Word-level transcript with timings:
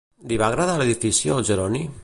Li 0.31 0.39
va 0.41 0.47
agradar 0.53 0.77
l'edifici 0.79 1.33
al 1.37 1.47
Jeroni? 1.51 1.87